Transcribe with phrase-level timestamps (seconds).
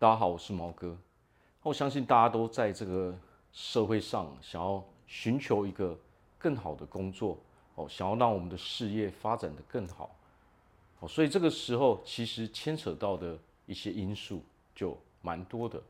[0.00, 0.96] 大家好，我是毛哥。
[1.60, 3.12] 我相信大家都在这个
[3.52, 5.98] 社会上想要寻求一个
[6.38, 7.36] 更好的工作
[7.74, 10.14] 哦，想要让我们的事业发展得更好
[11.00, 14.40] 哦，所以这个时候其实牵扯到的一些因素
[14.72, 15.82] 就蛮多的。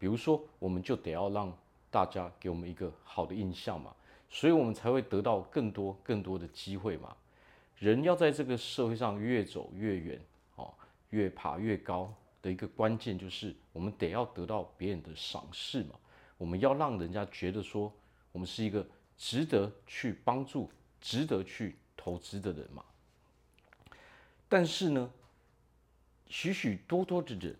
[0.00, 1.56] 比如说，我们就得要让
[1.92, 3.94] 大家给我们一个好的印象嘛，
[4.28, 7.14] 所以我们才会得到更多更多的机会嘛。
[7.78, 10.20] 人要在这个社会上越走越远
[10.56, 10.74] 哦，
[11.10, 12.12] 越爬越高。
[12.44, 15.94] 的一个关键就是，我们得要得到别人的赏识嘛。
[16.36, 17.90] 我们要让人家觉得说，
[18.32, 22.84] 我们是一个值得去帮助、值得去投资的人嘛。
[24.46, 25.10] 但是呢，
[26.26, 27.56] 许许多多的人，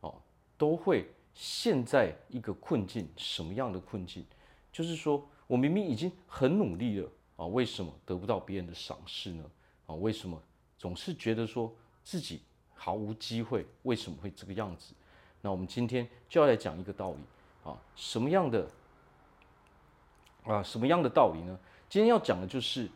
[0.00, 0.20] 哦，
[0.58, 3.08] 都会陷在一个困境。
[3.16, 4.26] 什么样的困境？
[4.70, 9.50] 就是说我明明已经很努力了啊，为什么得不到别人的赏识呢？
[9.86, 10.38] 啊，为什么
[10.76, 12.42] 总是觉得说自己？
[12.74, 14.94] 毫无机会，为什么会这个样子？
[15.40, 17.18] 那我们今天就要来讲一个道理
[17.64, 18.68] 啊，什么样的
[20.44, 21.58] 啊，什么样的道理呢？
[21.88, 22.88] 今天要讲的就是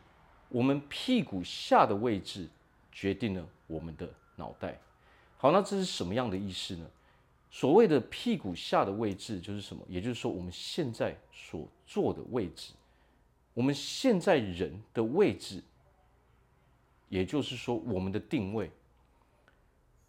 [0.49, 2.47] 我们屁股下的位置
[2.91, 4.79] 决定了我们的脑袋。
[5.37, 6.89] 好，那这是什么样的意思呢？
[7.51, 9.83] 所谓的屁股下的位置就是什么？
[9.87, 12.73] 也就是说，我们现在所坐的位置，
[13.53, 15.63] 我们现在人的位置，
[17.09, 18.71] 也就是说，我们的定位。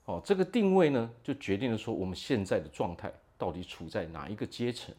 [0.08, 4.94] 哦，这个定位呢，就决定了说我们现在的状态到底处在哪一个阶层。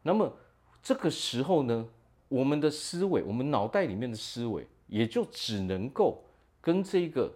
[0.00, 0.34] 那么
[0.82, 1.86] 这个时候呢，
[2.28, 6.24] 我们的思维，我们脑袋里面的思维，也就只能够
[6.62, 7.30] 跟这个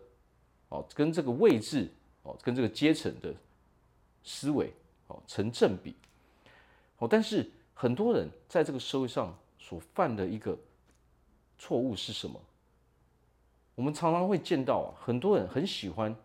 [0.70, 3.34] 哦，跟这个位置哦，跟这个阶层的
[4.24, 4.72] 思维
[5.08, 5.94] 哦成正比。
[6.96, 10.58] 哦，但是很多人在这个社会上所犯的一个
[11.58, 12.40] 错误是什么？
[13.74, 16.16] 我们常常会见到啊，很多人很喜欢。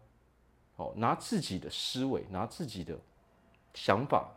[0.95, 2.97] 拿自己的思维，拿自己的
[3.73, 4.29] 想法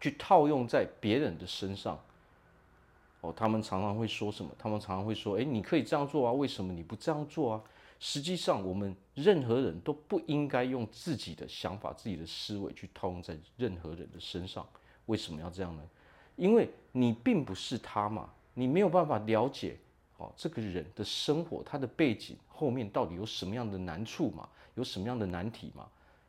[0.00, 1.98] 去套用在别人的身上。
[3.20, 4.50] 哦，他们常常会说什么？
[4.58, 7.62] 他们常常会说：“诶，你可以这样做啊，为什么你不这样做啊？”
[8.00, 14.66] 实际上，我们任何人都不应该用自己的想法、自己的思维去套用在任何人的身上。
[15.04, 15.82] 为什么要这样呢？
[16.36, 19.76] 因为你并不是他嘛，你没有办法了解。
[20.16, 24.46] 哦，这个人的生活，他的背景后面到底有什么样的难处嘛？
[24.74, 25.88] 有什么样的难题嘛？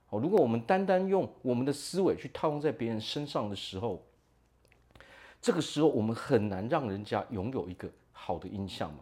[0.09, 4.02] 哦，如果我们单单用我们的思维去套用在别人身上的时候，
[5.42, 9.00] 这个时候我们很难让人家拥有一个好的印象嘛。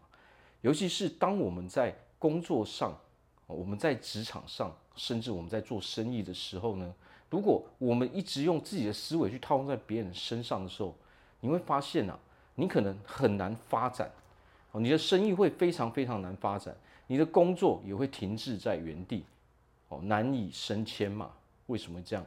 [0.62, 2.98] 尤其是当我们在工作上，
[3.46, 6.92] 我们在职场上，甚至我们在做生意的时候呢，
[7.30, 10.96] 如果我们一直用自己的思维去套用在别人身上的时候，
[11.42, 12.18] 你会发现啊，
[12.56, 14.12] 你可能很难发展。
[14.72, 16.76] 哦，你的生意会非常非常难发展，
[17.12, 19.26] 你的工作也会停滞在原地，
[19.88, 21.32] 哦，难以升迁嘛？
[21.66, 22.24] 为什么这样？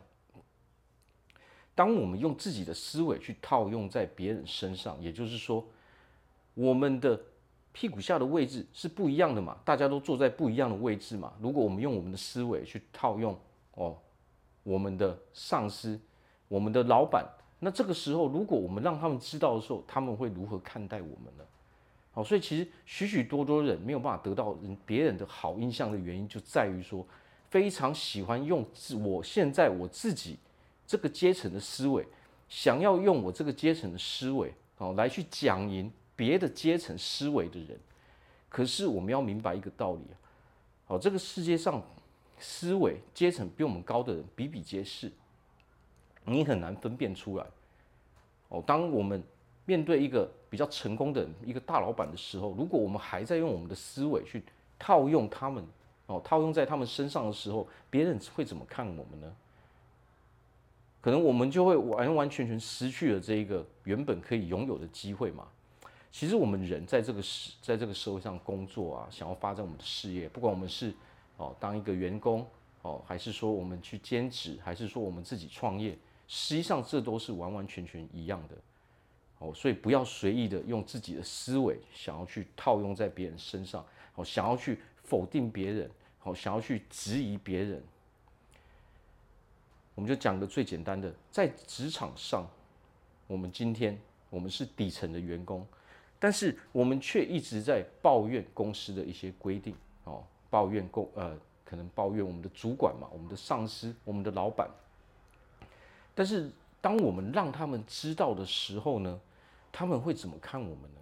[1.73, 5.65] 当我们用自己的思维去套用在别人身上，也就是说，
[6.55, 7.19] 我们的
[7.71, 9.57] 屁股下的位置是不一样的嘛？
[9.65, 11.33] 大家都坐在不一样的位置嘛？
[11.41, 13.39] 如果我们用我们的思维去套用
[13.75, 13.97] 哦，
[14.65, 15.97] 我们的上司、
[16.49, 17.25] 我们的老板，
[17.61, 21.45] 那这个时候，如果我们让他们知道的时候，他们会如何看待我们呢？
[22.15, 27.07] 好，所以其实许许多多人没有办法得到人别人的好印象的原因，就在于说，
[27.49, 30.39] 非常喜欢用自我现在我自己
[30.87, 32.07] 这个阶层的思维，
[32.51, 37.81] 想要用我这个阶层的思维，哦，来去讲赢别的阶层思维的人。
[38.51, 40.15] 可是我们要明白一个道理啊，
[40.85, 41.83] 好，这个世界上
[42.39, 45.11] 思维阶层比我们高的人比比皆是，
[46.27, 47.47] 你很难分辨出来。
[48.49, 49.25] 哦，当我们
[49.65, 54.43] 面对一个比较成功的一个大老板的时候，如果我们还在用我们的思维去
[54.79, 55.65] 套用他们
[56.07, 59.33] 哦，套用在他们身上的时候，别人会怎么看我们呢？
[61.01, 65.49] 可能我们就会完完全全失去了这一个原本可以拥有的机会嘛。
[66.13, 70.93] 其实我们人在这个社在这个社会上工作啊，想要发展我们的事业，不管我们是
[71.39, 72.47] 哦当一个员工
[72.83, 75.97] 哦，还是说我们去兼职，还是说我们自己创业，
[76.29, 78.57] 实际上这都是完完全全一样的。
[79.43, 83.85] 哦，所以不要随意的用自己的思维想要去套用在别人身上，
[84.15, 85.91] 哦，想要去否定别人，
[86.23, 87.83] 哦，想要去质疑别人。
[89.97, 92.49] 我们就讲个最简单的，在职场上，
[93.27, 93.99] 我们今天
[94.31, 95.67] 我们是底层的员工，
[96.21, 99.75] 但是我们却一直在抱怨公司的一些规定，
[100.05, 104.71] 哦，抱怨公呃，可能抱怨我们的主管嘛，我们的上司，我们的老板。
[106.15, 106.51] 但是
[106.81, 109.21] 当我们让他们知道的时候呢，
[109.73, 111.01] 他们会怎么看我们呢？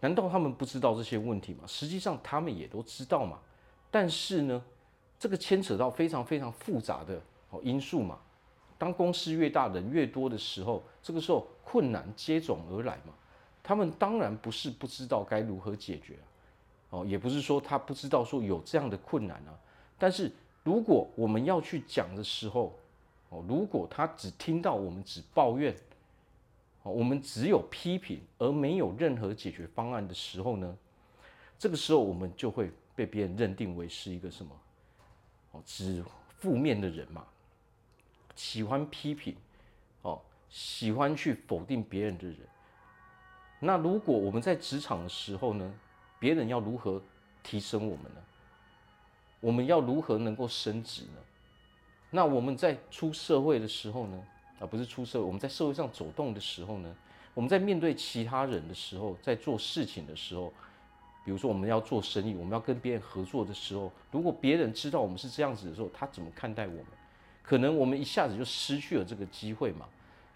[0.00, 1.64] 难道他们不知道这些问题吗？
[1.66, 3.38] 实际上他们也都知道嘛。
[3.90, 4.62] 但是呢，
[5.18, 8.18] 这个牵扯到非常非常复杂的哦因素嘛。
[8.78, 13.12] 当公司越大，人越多的时候，这个时候困难接踵而来嘛。
[13.62, 16.18] 他们当然不是不知道该如何解决，
[16.88, 19.52] 哦，也不是说他不知道说有这样的困难啊。
[19.98, 20.32] 但是
[20.64, 22.78] 如果我们要去讲的时候，
[23.28, 25.76] 哦，如果他只听到我们只抱怨，
[26.82, 30.78] 我们只有批评而没有任何解决方案的时候呢，
[31.58, 34.52] 这个时候我们就会被别人认定为是一个什么？
[35.52, 36.02] 哦，只
[36.38, 37.26] 负面的人嘛。
[38.34, 39.36] 喜欢批评，
[40.02, 42.38] 哦，喜欢去否定别人的人。
[43.58, 45.74] 那如果我们在职场的时候呢，
[46.18, 47.02] 别人要如何
[47.42, 48.20] 提升我们呢？
[49.40, 51.18] 我们要如何能够升职呢？
[52.10, 54.26] 那我们在出社会的时候呢，
[54.60, 56.94] 而不是出社会，我们在社会上走动的时候呢，
[57.34, 60.52] 我们在面对其他人的时候，在做事情的时候，
[61.24, 66.86] 比如说我们要做生意，我们要跟别人合作的时候，如果别人知道我们是这样子的时候，他怎么看待我们？
[67.42, 69.86] 可能我们一下子就失去了这个机会嘛。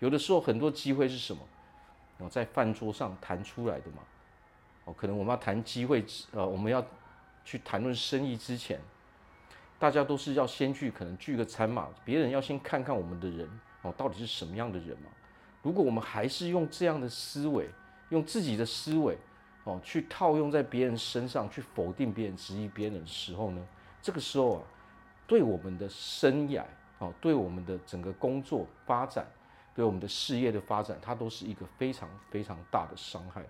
[0.00, 1.40] 有的时候很多机会是什么？
[2.18, 3.98] 哦，在饭桌上谈出来的嘛。
[4.84, 6.84] 哦，可能我们要谈机会，呃，我们要
[7.44, 8.80] 去谈论生意之前，
[9.78, 11.88] 大家都是要先去可能聚个餐嘛。
[12.04, 13.48] 别人要先看看我们的人
[13.84, 15.10] 哦，到底是什么样的人嘛。
[15.62, 17.70] 如果我们还是用这样的思维，
[18.08, 19.16] 用自己的思维
[19.62, 23.64] 哦，去套用在别人身上，去否定别人、质疑别人的时候呢，
[24.02, 24.62] 这个时候啊，
[25.28, 26.64] 对我们的生涯。
[27.00, 29.26] 哦，对我们的整个工作发展，
[29.74, 33.44] 对我们的事业的发展，它都是一个非常非常大的伤害。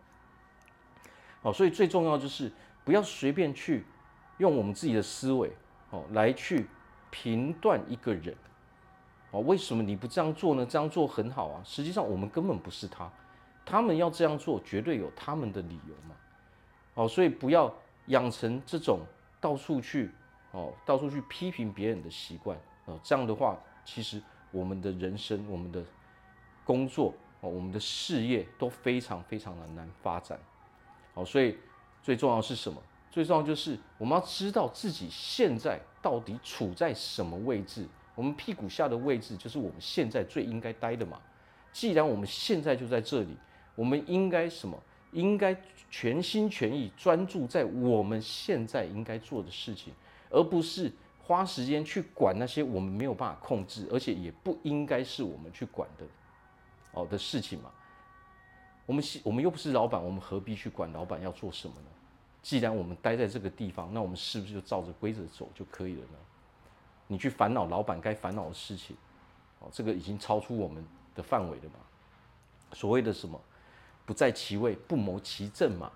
[1.43, 2.51] 哦，所以最重要就是
[2.85, 3.85] 不要随便去
[4.39, 5.53] 用我们自己的思维
[5.91, 6.67] 哦来去
[7.11, 8.35] 评断一个人。
[9.35, 10.65] 哦，为什么你不这样做呢？
[10.65, 11.61] 这样做很好啊。
[11.65, 13.11] 实际上我们根本不是他，
[13.67, 16.15] 他们要这样做绝对有他们的理由嘛。
[16.95, 17.75] 哦，所以不要
[18.07, 19.01] 养成这种
[19.41, 20.13] 到处去
[20.53, 22.57] 哦到处去批评别人的习惯。
[22.85, 24.23] 哦，这样的话，其实
[24.53, 25.83] 我们的人生、我们的
[26.65, 30.39] 工作、哦，我们的事业都非常非常的难发展。
[31.13, 31.59] 好，所以
[32.05, 32.81] 最重要是什么？
[33.11, 37.89] 最重要就是我们要知道自己现在到底处在什么位置。
[38.15, 41.21] 我们屁股下的位置就是我们现在最应该待的嘛。
[41.73, 43.37] 既然我们现在就在这里，
[43.75, 44.79] 我们应该什么？
[45.13, 45.57] 应该
[45.91, 49.93] 全心全意专注在我们现在应该做的事情，
[50.31, 50.93] 而不是。
[51.27, 56.05] 花时间去管那些我们没有办法控制，而且也不应该是我们去管的，
[56.93, 57.71] 哦的事情嘛。
[58.85, 61.87] 我们我们又不是老板，我们何必去管老板要做什么呢？
[62.43, 66.19] 既然我们待在这个地方，那我们是不是就照着规则走就可以了呢？
[67.07, 68.97] 你去烦恼老板该烦恼的事情，
[69.61, 70.85] 哦，这个已经超出我们
[71.15, 71.77] 的范围了嘛。
[72.73, 73.41] 所谓的什么
[74.05, 75.91] 不在其位不谋其政嘛，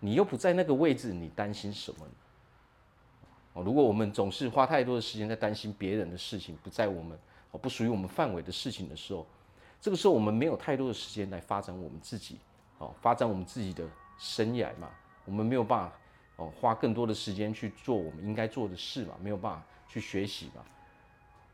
[0.00, 2.06] 你又不在那个位置，你担心什么？
[3.54, 7.18] 哦，如果我们总是花太多的时间在担心别人的事情，不在我们
[7.50, 9.26] 哦不属于我们范围的事情的时候，
[9.80, 12.38] 这个时候我们没有太多的时间来发展我们自己，
[12.78, 13.86] 哦，发展我们自己的
[14.16, 14.88] 生涯嘛，
[15.24, 15.92] 我们没有办法
[16.36, 20.64] 哦花更多的时间去做我们应该做的事嘛，没有办法去学习嘛，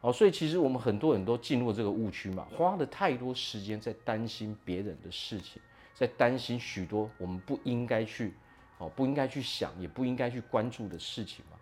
[0.00, 5.60] 哦，所以其实我们很多人都进入这个误区嘛，花了太多时间在担心别人的事情，
[5.94, 8.34] 在担心许多我们不应该去
[8.78, 11.56] 哦不应该去想，也不应该去关注的事情嘛。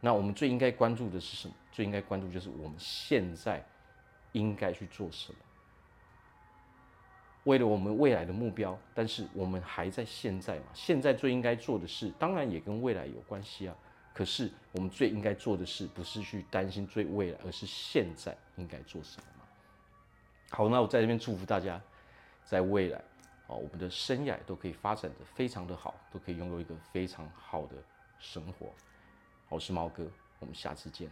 [0.00, 1.54] 那我们最应该关注的是什么？
[1.72, 3.64] 最应该关注就是我们现在
[4.32, 5.38] 应该去做什么，
[7.44, 8.78] 为了我们未来的目标。
[8.94, 10.64] 但是我们还在现在嘛？
[10.74, 13.76] 现在最应该做的事，当然也跟未来有关系啊。
[14.12, 19.44] 可是我们最应该做的事，不是去担心最未来，而是现在应该做什么嘛？
[20.50, 21.80] 好，那我在这边祝福大家，
[22.44, 22.98] 在未来
[23.48, 27.74] 啊，我们的生涯都可以发展的非常的好，都可以拥有一个非常好的
[28.20, 28.72] 生活。
[29.48, 30.06] 我是毛哥，
[30.38, 31.10] 我们下次见。